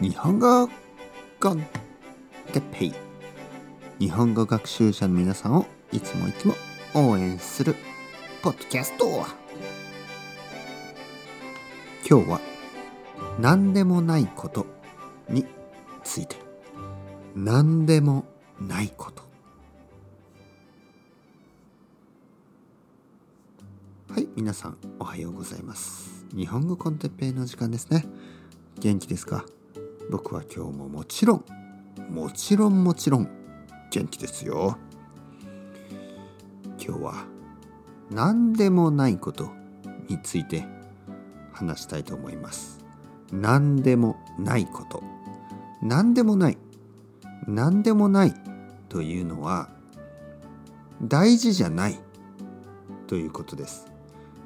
[0.00, 0.68] 日本語
[1.40, 1.62] コン
[2.52, 2.94] テッペイ
[3.98, 6.54] 日本語学習者の皆さんをいつもいつも
[6.94, 7.74] 応援する
[8.42, 9.06] ポッドキャスト。
[12.08, 12.40] 今日は
[13.40, 14.66] 何でもないこと
[15.30, 15.46] に
[16.04, 16.36] ついて。
[17.34, 18.26] 何でも
[18.60, 19.22] ないこと。
[24.12, 26.26] はい皆さんおはようございます。
[26.34, 28.04] 日本語コンテッペイの時間ですね。
[28.78, 29.46] 元気ですか？
[30.10, 31.44] 僕は今日ももちろん
[32.10, 33.28] もちろんもちろん
[33.90, 34.78] 元気ですよ。
[36.78, 37.24] 今日は
[38.10, 39.50] 何でもないこと
[40.08, 40.64] について
[41.52, 42.84] 話したいと思います。
[43.32, 45.02] 何でもないこと。
[45.82, 46.58] 何でもない。
[47.48, 48.34] 何でもない
[48.88, 49.68] というのは
[51.02, 51.98] 大事じゃない
[53.06, 53.86] ということです。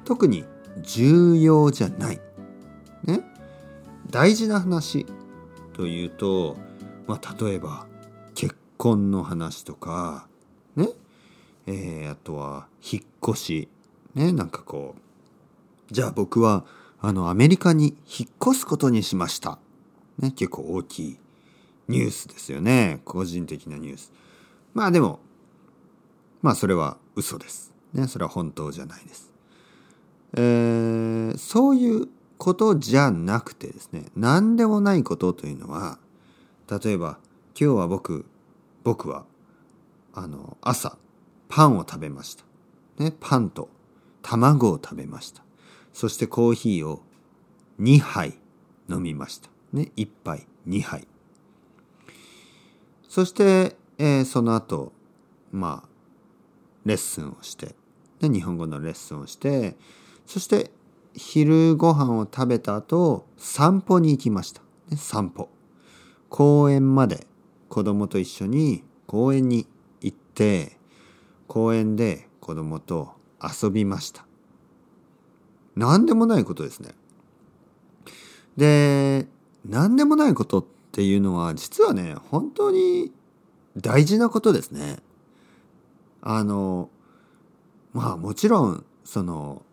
[0.05, 0.45] 特に
[0.81, 2.19] 重要じゃない。
[3.03, 3.21] ね。
[4.09, 5.05] 大事な話
[5.73, 6.57] というと、
[7.07, 7.87] まあ、例えば
[8.35, 10.27] 結婚の話とか
[10.75, 10.89] ね？
[11.67, 13.69] えー、あとは引っ越し。
[14.13, 14.31] ね？
[14.31, 14.95] なんかこ
[15.89, 16.65] うじゃあ僕は
[16.99, 19.59] あのアメリカに引っ越すことにしました、
[20.19, 21.17] ね、結構大きい
[21.87, 23.01] ニュースですよね。
[23.05, 24.11] 個人的なニュース。
[24.73, 25.19] まあでも
[26.41, 27.73] まあそれは嘘です。
[27.93, 28.07] ね？
[28.07, 29.31] それは本当じゃないです。
[30.33, 32.07] えー、そういう
[32.41, 35.99] ことじゃなくてですね何でもないことというのは
[36.83, 37.19] 例えば
[37.59, 38.25] 今日は僕
[38.83, 39.25] 僕は
[40.11, 40.97] あの朝
[41.49, 42.43] パンを食べました、
[42.97, 43.69] ね、パンと
[44.23, 45.43] 卵を食べました。
[45.93, 47.03] そしてコーヒーを
[47.79, 48.39] 2杯
[48.89, 51.07] 飲みました、ね、1杯2杯。
[53.07, 54.93] そして、えー、その後
[55.51, 55.89] まあ
[56.85, 57.75] レッスンをして、
[58.19, 59.75] ね、日本語のレッスンをして
[60.25, 60.71] そして
[61.13, 65.49] 昼ご飯を食べた後散歩に行きました、ね、散歩。
[66.29, 67.27] 公園まで
[67.67, 69.67] 子供と一緒に公園に
[69.99, 70.77] 行って
[71.47, 74.25] 公園で子供と遊びました。
[75.75, 76.89] 何でもないことですね。
[78.57, 79.27] で
[79.65, 83.11] 何でもないことっていうのは実はね本当に
[83.77, 84.99] 大事なことですね。
[86.21, 86.89] あの
[87.93, 89.63] まあもちろんその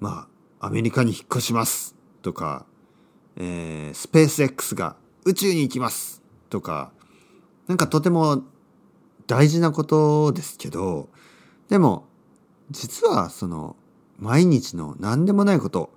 [0.00, 0.28] ま
[0.60, 2.66] あ、アメリカに引っ越しますとか、
[3.36, 6.92] えー、スペース X が宇宙に行きますとか、
[7.66, 8.42] なんかとても
[9.26, 11.08] 大事なことですけど、
[11.68, 12.06] でも、
[12.70, 13.76] 実はその、
[14.18, 15.90] 毎日の何でもないこと、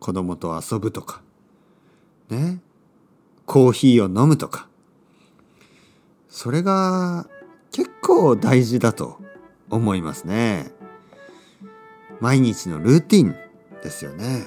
[0.00, 1.22] 子供と遊ぶとか、
[2.28, 2.60] ね、
[3.46, 4.68] コーヒーを飲むとか、
[6.28, 7.28] それが
[7.70, 9.20] 結構大事だと
[9.70, 10.72] 思いますね。
[12.22, 13.36] 毎日のルーティン
[13.82, 14.44] ですよね。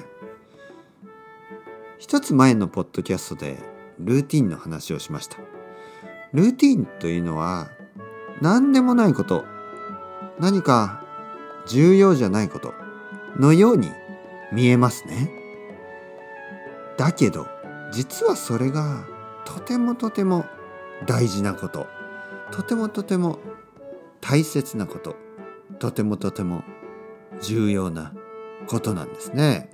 [1.98, 3.58] 一つ前のポッドキャストで
[3.98, 5.36] ルーティンの話をしました。
[6.32, 7.68] ルーティンというのは
[8.40, 9.44] 何でもないこと、
[10.40, 11.04] 何か
[11.68, 12.72] 重要じゃないこと
[13.38, 13.90] のように
[14.54, 15.30] 見えますね。
[16.96, 17.46] だけど
[17.92, 19.04] 実はそれが
[19.44, 20.46] とてもとても
[21.04, 21.86] 大事なこと、
[22.52, 23.38] とてもとても
[24.22, 25.14] 大切なこと、
[25.78, 26.64] とてもとても
[27.40, 28.12] 重要な
[28.66, 29.70] ことなんですね。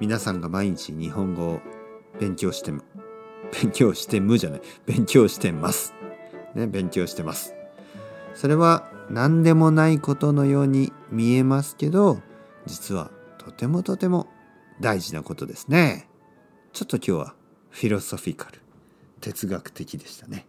[0.00, 1.60] 皆さんが毎日日本語を
[2.20, 5.94] 勉強して勉強してむじゃない勉強してます。
[6.54, 7.54] ね、勉強してます。
[8.34, 12.20] それは何でもないことのように見えますけど
[12.66, 14.28] 実はとてもとても
[14.80, 16.08] 大事なことですね。
[16.72, 17.34] ちょっと今日は
[17.70, 18.60] フィロソフィカル
[19.20, 20.46] 哲学的でしたね。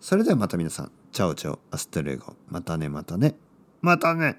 [0.00, 3.36] それではまた皆さんチャオチャオアストレゴまたねまたね
[3.82, 4.38] またね